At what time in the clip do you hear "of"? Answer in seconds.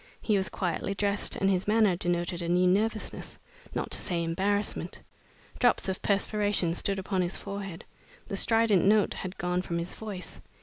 5.87-6.01